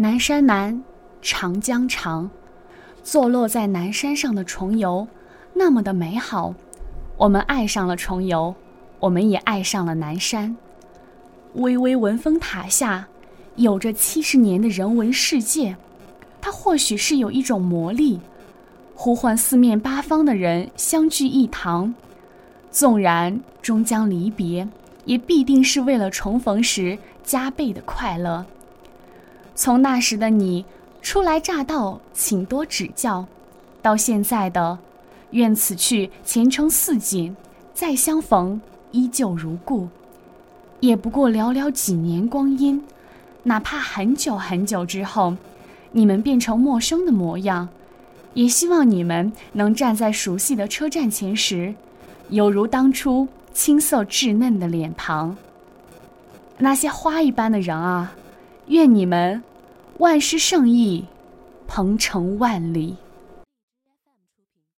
[0.00, 0.80] 南山南，
[1.20, 2.30] 长江长，
[3.02, 5.08] 坐落在南山上的重游，
[5.52, 6.54] 那么的美好。
[7.16, 8.54] 我们爱上了重游，
[9.00, 10.56] 我们也爱上了南山。
[11.54, 13.08] 巍巍文峰塔下，
[13.56, 15.76] 有着七十年的人文世界，
[16.40, 18.20] 它或许是有一种魔力，
[18.94, 21.92] 呼唤四面八方的人相聚一堂。
[22.70, 24.68] 纵然终将离别，
[25.04, 28.46] 也必定是为了重逢时加倍的快乐。
[29.58, 30.64] 从那时的你
[31.02, 33.26] 初来乍到，请多指教，
[33.82, 34.78] 到现在的
[35.32, 37.36] 愿此去前程似锦，
[37.74, 38.60] 再相逢
[38.92, 39.88] 依旧如故，
[40.78, 42.80] 也不过寥寥几年光阴。
[43.42, 45.36] 哪怕很久很久之后，
[45.90, 47.68] 你们变成陌生的模样，
[48.34, 51.74] 也希望你们能站在熟悉的车站前时，
[52.28, 55.36] 有如当初青涩稚嫩的脸庞。
[56.58, 58.12] 那些花一般的人啊，
[58.68, 59.42] 愿你们。
[59.98, 61.06] 万事胜意，
[61.66, 62.96] 鹏程万里。